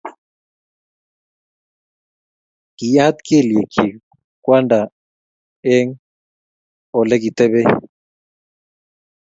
[2.77, 3.93] Kiyaat kelyekchik
[4.43, 4.79] Kwanda
[5.73, 5.91] eng
[6.99, 7.67] olegitebei